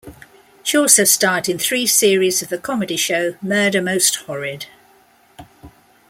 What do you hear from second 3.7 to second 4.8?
Most Horrid".